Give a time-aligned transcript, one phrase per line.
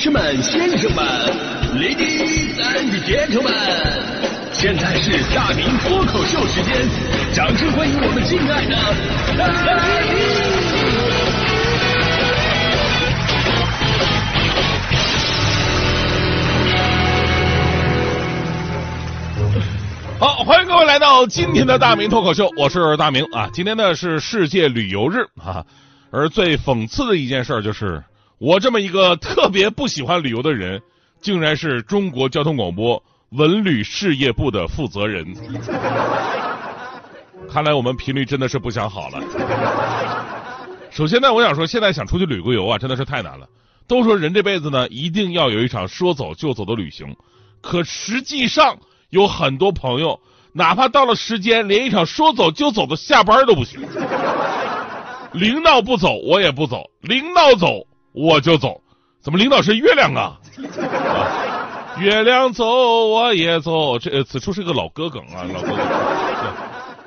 [0.00, 1.04] 士们、先生们
[1.74, 3.50] ，Ladies and gentlemen，
[4.52, 6.88] 现在是大明脱口秀时间，
[7.34, 8.76] 掌声欢迎我们敬爱的
[20.20, 23.50] 好，欢迎各位来到今天的大明脱口秀，我是大明啊。
[23.52, 25.64] 今天呢是世界旅游日啊，
[26.12, 28.00] 而最讽刺的一件事就是，
[28.38, 30.80] 我这么一个特别不喜欢旅游的人，
[31.20, 35.26] 竟然是中国交通广播文旅事业部的负责人。
[37.50, 39.20] 看来我们频率真的是不想好了。
[40.90, 43.48] 首先呢，我想说，现在想出去旅个游啊，真的是太难了。
[43.86, 47.16] 都说人这辈子呢，一定要有一场说走就走的旅行，
[47.60, 48.78] 可实际上。
[49.10, 50.20] 有很多朋友，
[50.52, 53.80] 哪怕到了时间，连一场说走就走的下班都不行。
[55.32, 58.80] 领导不走，我也不走；领导走，我就走。
[59.20, 60.38] 怎么领导是月亮啊？
[60.80, 62.64] 啊 月亮走，
[63.08, 63.98] 我也走。
[63.98, 65.78] 这此处是个老歌梗啊，老歌梗。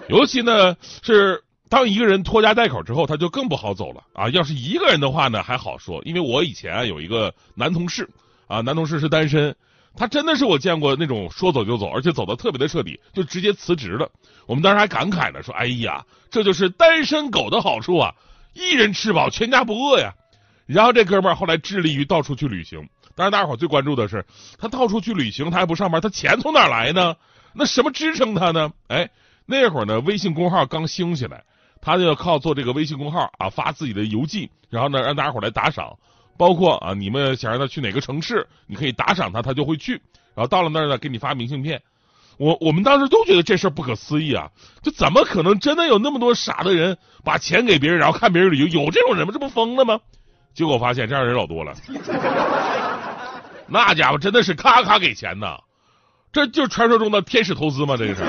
[0.10, 4.30] 尤其呢，是当一个人拖家带口之后，他就更不好走了啊。
[4.30, 8.10] 要是一个人的话呢，还好说，因为我以前有一个男同事
[8.48, 9.56] 啊，男同事是单身。
[9.96, 14.10] 他真的是我见过那种说走就走，而且走的特别的彻底，就直接辞职了。
[14.46, 18.14] 我们当时还感慨呢，说：“哎呀，这就是单身狗的好处啊，
[18.54, 20.14] 一人吃饱全家不饿呀。”
[20.66, 22.88] 然后这哥们儿后来致力于到处去旅行。
[23.16, 24.26] 但是，大家伙最关注的是
[24.58, 27.16] 他到处去旅行，他还不上班，他钱从哪来呢？
[27.54, 28.72] 那什么支撑他呢？
[28.88, 29.10] 哎，
[29.46, 31.44] 那会儿呢，微信公号刚兴起来，
[31.82, 35.98] 他就要靠做这个微信公号啊，发自己的游记，然后呢，让大家伙来打赏。
[36.38, 40.02] 包括啊，你们想让他去哪个城市，你可以打赏他，他就会去。
[40.34, 41.82] 然后到了那儿呢，给你发明信片。
[42.38, 44.50] 我我们当时都觉得这事儿不可思议啊，
[44.82, 48.68] 就怎么可能真的有那么多傻的人把钱给别人，然后看别人旅游？
[48.68, 49.34] 有这种人吗？
[49.34, 50.00] 这不疯了吗？
[50.54, 51.74] 结果发现这样人老多了，
[53.68, 55.58] 那家伙真的是咔咔给钱呐，
[56.32, 57.96] 这就是传说中的天使投资吗？
[57.98, 58.22] 这个是。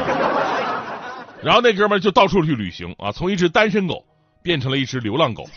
[1.42, 4.04] 然后那哥们就到处去旅行啊，从一只单身狗
[4.42, 5.48] 变成了一只流浪狗。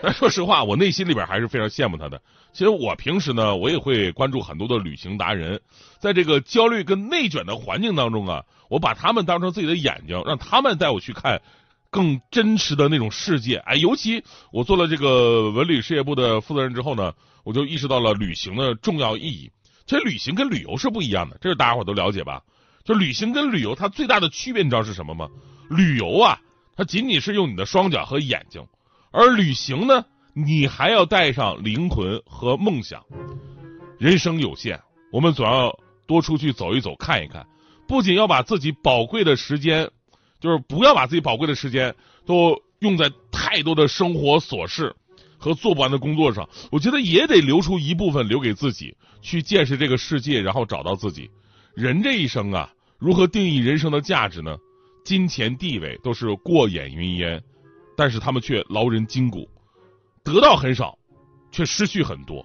[0.00, 2.20] 但说实话，我内心里边还是非常羡慕他的。
[2.52, 5.60] 其实我平时呢，我也会关注很多的旅行达人，
[5.98, 11.40] 在这个焦虑跟内卷的环境当中啊，我把他们当成自己的眼睛，让他们带我去看
[11.94, 13.58] 更真实的那种世界。
[13.58, 17.12] 哎，尤其我做了这个文旅事业部的负责人之后呢，
[17.44, 19.48] 我就意识到了旅行的重要意义。
[19.86, 22.42] 其实旅行跟旅游是不一样的，这是大家伙都了解吧？
[22.84, 25.28] 就旅行跟旅游它最大的区别，你知道是什么吗？
[25.70, 26.40] 旅游啊，
[26.74, 28.66] 它仅仅是用你的双脚和眼睛。
[29.12, 33.04] 而旅行呢，你还要带上灵魂和梦想。
[34.00, 34.80] 人生有限，
[35.12, 35.78] 我们总要
[36.08, 37.46] 多出去走一走、看一看。
[37.86, 39.88] 不仅要把自己宝贵的时间，
[40.44, 41.94] 就是不要把自己宝贵的时间
[42.26, 44.94] 都用在太多的生活琐事
[45.38, 46.46] 和做不完的工作上。
[46.70, 51.30] 我觉得也得留出一部分留给自己，去见识这个世界，然后找到自己。
[51.74, 54.54] 人这一生啊，如何定义人生的价值呢？
[55.02, 57.42] 金钱、地位都是过眼云烟。
[57.96, 59.48] 但是他们却劳人筋骨，
[60.22, 60.98] 得到很少，
[61.50, 62.44] 却失去很多。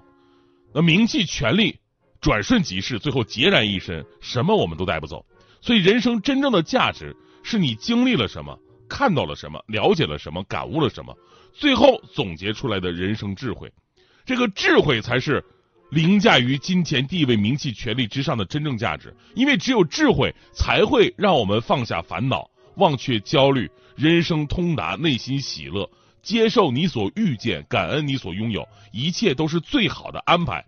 [0.73, 1.77] 那名气、权力
[2.21, 5.25] 转瞬即逝，最后孑然一身，什么我们都带不走。
[5.59, 7.13] 所以，人生真正的价值
[7.44, 8.57] 是你经历了什么，
[8.88, 11.16] 看到了什么，了解了什么，感悟了什么，
[11.53, 13.72] 最后总结出来的人生智慧。
[14.25, 15.44] 这个智慧才是
[15.89, 19.16] 凌驾于金钱、地位、名气、权力之上的真正价值。
[19.33, 23.69] 因为只有智慧，才会让我们放下烦恼，忘却焦虑。
[23.95, 25.89] 人生通达，内心喜乐，
[26.22, 30.63] 接受你所遇见，感恩你所拥有，一切都是最好的安排，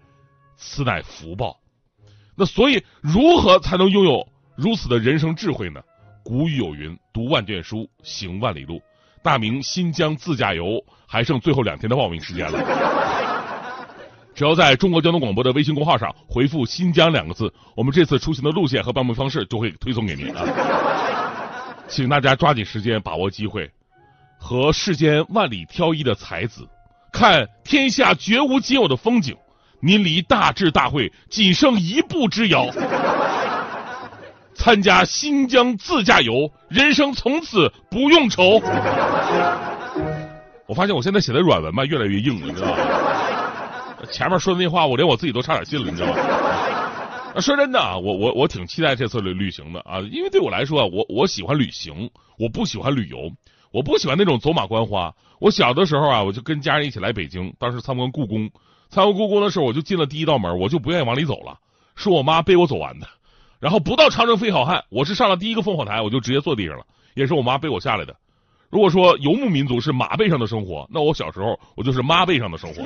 [0.57, 1.59] 此乃福报。
[2.35, 4.27] 那所以，如何才能拥有
[4.57, 5.81] 如此的人生智慧呢？
[6.23, 8.81] 古语有云：“读万卷书，行万里路。”
[9.23, 12.59] 大明新疆自驾游还剩最后两天的报名时间了，
[14.33, 20.43] 只要在中国交通广播的微信公号上回复“新疆”两个字，我们这次出行的路线和报名方式就会推送给您啊。
[21.87, 23.69] 请大家抓紧时间，把握机会，
[24.39, 26.67] 和世间万里挑一的才子，
[27.11, 29.37] 看天下绝无仅有的风景。
[29.83, 32.67] 您离大智大慧仅剩一步之遥。
[34.61, 38.61] 参加新疆自驾游，人生从此不用愁。
[40.67, 42.77] 我发现我现在写的软文吧越来越硬了，你知道吗？
[44.11, 47.41] 前面说的那话，我连我自己都差点信了，你知道吗？
[47.41, 53.31] 说真的啊，我我我挺期待这次旅旅行的啊，因为对我来说啊，我我喜欢旅行，我不喜欢旅游，
[53.71, 55.11] 我不喜欢那种走马观花。
[55.39, 58.51] 我小的时候啊，我就跟家人一起来北京，当时参观故宫，
[58.91, 61.57] 参观故宫的时候，我就进了第一道门，我就不愿意往里走了，
[61.95, 63.07] 是我妈背我走完的。
[63.61, 68.15] 然后不到长征非好汉，我是上了第一个烽火台，我就直接坐地上了，也是我妈背我下来的。
[68.71, 72.81] 如果说游牧民族是马背上的生活，那我小时候我就是妈背上的生活。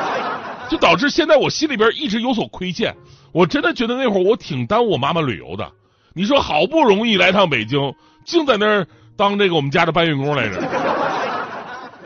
[0.68, 2.94] 就导致现在我心里边一直有所亏欠。
[3.32, 5.70] 我真的觉得那会儿我挺耽误我妈妈旅游的。
[6.12, 7.94] 你说好不容易来趟北京，
[8.24, 8.86] 净在那儿
[9.16, 10.60] 当这个我们家的搬运工来着。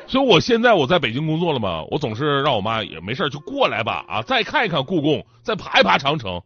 [0.06, 6.40] 所以我现在我在北京工作了嘛，我总是让我妈也没事就过来吧啊，再看一看故宫，再爬一爬长城。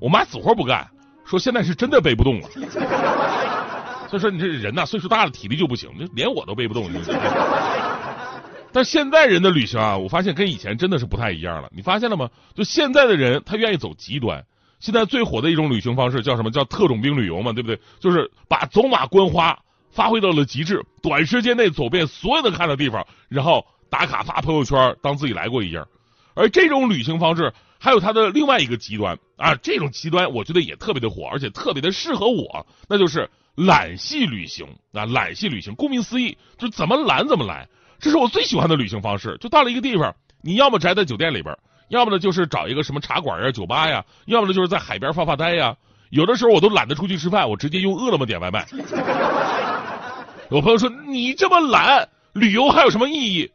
[0.00, 0.86] 我妈死活不干，
[1.26, 2.48] 说现在是真的背不动了。
[4.08, 6.88] 所以说你这人呐，岁数大了体力就不行，就连我都背不动。
[8.72, 11.68] 但现在人的旅行啊，我发现跟以前真的是不太一样了。
[11.74, 12.28] 你发现了吗？
[12.54, 14.44] 就现在的人他愿意走极端。
[14.78, 16.50] 现在最火的一种旅行方式叫什么？
[16.50, 17.80] 叫特种兵旅游嘛，对不对？
[17.98, 19.58] 就是把走马观花
[19.90, 25.88] 发挥到了极致，短时间内走遍所有的看的地方，然后打卡发朋友圈，当自己来过一样。
[26.34, 35.04] 而这种旅行方式还有它的另外一个极端啊，这种极端我觉得也特别的火，而且特别的适合我，那就是懒系旅行啊。
[35.04, 37.68] 懒系旅行，顾名思义，就怎么懒怎么来。
[37.98, 39.36] 这是我最喜欢的旅行方式。
[39.40, 41.56] 就到了一个地方，你要么宅在酒店里边，
[41.88, 45.76] 要么呢就是找一个什么茶馆呀、酒吧呀，要么呢就是在海边发发呆呀。
[46.10, 48.66] 有的时候我都懒得出去吃饭，我直接用饿了么点外卖。
[50.50, 53.50] 有朋友说你这么懒，旅游还有什么意义？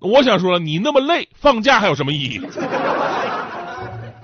[0.00, 2.40] 我想说，你那么累，放假还有什么意义？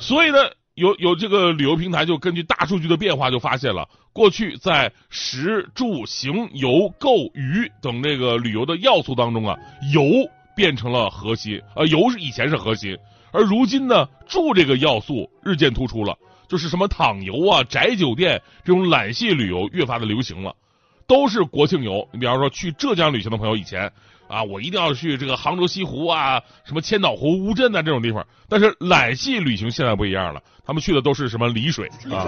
[0.00, 0.38] 所以呢，
[0.74, 3.88] 有有这个旅游平台就根据大数据的变化，就发现了。
[4.12, 9.56] 过去在食住行游购娱等这个旅游的要素当中啊，
[9.92, 10.02] 游
[10.56, 12.96] 变成了核心，呃，游是以前是核心，
[13.32, 16.18] 而如今呢，住这个要素日渐突出了，
[16.48, 20.56] 就是什么躺游啊、宅酒店这种懒系旅游越发的流行了，
[21.06, 22.08] 都是国庆游。
[22.12, 23.92] 你比方说去浙江旅行的朋友，以前
[24.30, 32.24] 啊，我一定要去这个杭州西湖啊、什么千岛湖、乌镇啊这种地方，但是懒系旅行现在不一样了，他们去的都是什么丽水啊。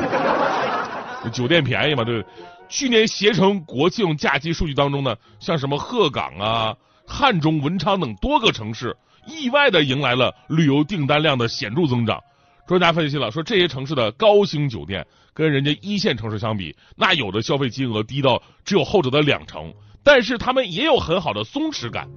[1.32, 2.02] 酒店便宜嘛？
[2.02, 2.25] 对，
[2.69, 6.75] 去年携程国庆假期数据当中呢，像什么鹤岗啊、
[7.06, 12.20] 汉中、文昌等多个城市，意外的迎来了旅游订单量的显著增长。
[12.66, 19.72] 专家分析了，说这些城市的高星酒店跟人家一线城市相比，那有的消费金额低到只有后者的两成，
[20.02, 22.08] 但是他们也有很好的松弛感。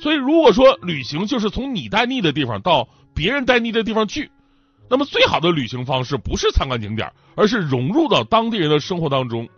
[0.00, 4.30] 所以如果说旅行就是从你待腻的地方到别人待腻的地方去。
[4.90, 9.48] 那么最好的旅行方式不是参观景点，而是融入到当地人的生活当中，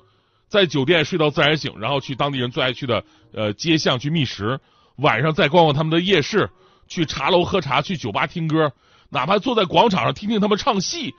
[0.48, 3.02] 在酒店睡到自然醒，然后去当地人最爱去的
[3.32, 4.60] 呃街巷去觅食，
[4.96, 6.50] 晚上再逛逛他们的夜市，
[6.86, 8.70] 去茶楼喝茶，去酒吧听歌，
[9.08, 11.14] 哪怕坐在广场上听听他们唱戏，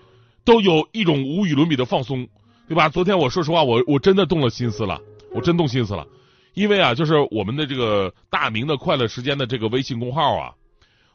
[0.45, 2.25] 都有一种无与伦比的放松，
[2.69, 2.87] 对吧？
[2.87, 5.01] 昨天我说实话，我我真的动了心思了，
[5.33, 6.07] 我真动心思了，
[6.55, 10.53] 因为啊，就是我们的这个大明的快乐时间的这个微信公号啊，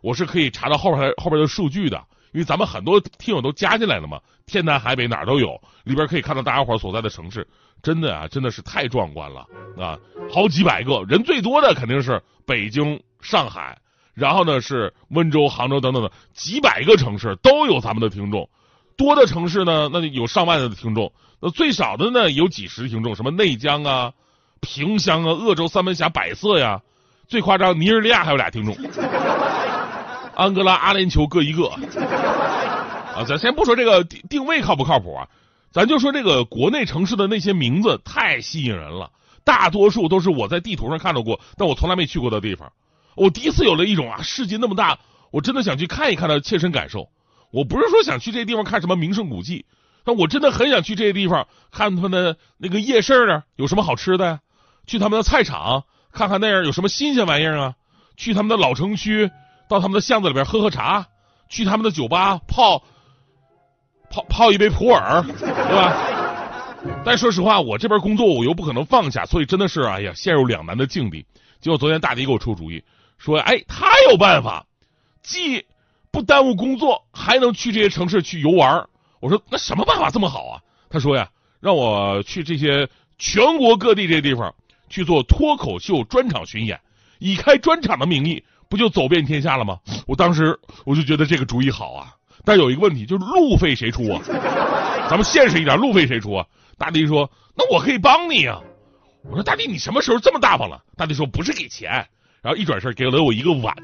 [0.00, 2.00] 我是可以查到后边后边的数据的。
[2.32, 7.44] 因为咱们很多听友都加进来了嘛，天南海北哪儿都有，里边可以看到大家伙所在的城市，
[7.82, 9.44] 真的啊，真的是太壮观了
[9.76, 9.98] 啊！
[10.32, 13.76] 好几百个人，最多的肯定是北京、上海，
[14.14, 18.48] 然后呢是温州、杭州等等的几百个城市都有咱们的听众，
[18.96, 24.12] 多的城市呢那有上万的听众，那最少的呢有几十听众，什么内江啊、
[24.60, 26.80] 萍乡啊、鄂州三门峡、百色呀，
[27.28, 28.76] 最夸张尼日利亚还有俩听众。
[30.34, 35.28] 安哥拉、阿联酋各一个，啊，咱先不说这个定定位靠不靠谱啊，
[35.70, 39.10] 咱就说这个国内城市的那些名字太吸引人了，
[39.44, 42.72] 大多数都是我在地图上看到过，但我从来没去过的地方。
[43.16, 44.98] 我第一次有了一种啊，世界那么大，
[45.30, 47.08] 我真的想去看一看的切身感受。
[47.50, 49.66] 我不是说想去这些地方看什么名胜古迹，
[50.04, 54.40] 但我真的很想去这些地方看他们的那个夜市啊，有什么好吃的呀？
[54.90, 57.74] 去他们的菜场看看那样有什么新鲜玩意儿啊？
[58.16, 59.30] 去他们的老城区。
[59.68, 61.06] 到他们的巷子里边喝喝茶，
[61.48, 62.82] 去他们的酒吧泡
[64.10, 65.94] 泡泡一杯普洱，对吧？
[67.04, 71.24] 但说实话，我这边工作我又不可能放下，所以真的是哎呀，陷入两难的境地。
[71.60, 72.82] 结果昨天大迪给我出主意，
[73.16, 74.66] 说哎，他有办法，
[75.22, 75.64] 既
[76.10, 78.88] 不耽误工作，还能去这些城市去游玩。
[79.20, 80.60] 我说那什么办法这么好啊？
[80.90, 81.28] 他说呀，
[81.60, 84.52] 让我去这些全国各地这些地方
[84.90, 86.78] 去做脱口秀专场巡演，
[87.18, 88.44] 以开专场的名义。
[88.68, 89.80] 不就走遍天下了吗？
[90.06, 94.22] 我当时我就觉得这个主意好啊，但有一个问题，就是路费谁出啊？
[95.10, 96.46] 咱们现实一点，路费谁出啊？
[96.78, 98.60] 大弟说：“那我可以帮你啊。”
[99.28, 101.90] 我说：“大弟，你什么时候这么大方了？”大弟说：“不是给钱。”
[102.42, 103.76] 然后一转身给了我一个碗，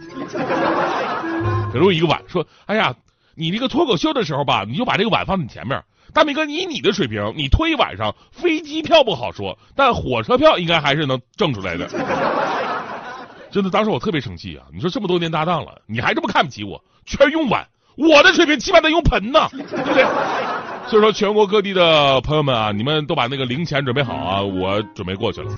[1.72, 2.94] 给了我一个碗，说：“哎呀，
[3.34, 5.82] 你那个脱口秀的时候吧，你就把这个碗放你前面。
[6.16, 11.86] 大明哥，以你的水平，你拖一晚上飞机票不好说，但火车票应该还是能挣出来的。
[13.52, 14.64] ”真的，当时我特别生气啊！
[14.72, 16.82] 你说这么多年搭档了，你还这么看不起我？
[17.04, 20.06] 全用碗，我的水平起码得用盆呢，对 不对？
[20.88, 25.50] 所以说，全国各地的朋友们啊，你们都把那个零钱准备好啊，我准备过去了。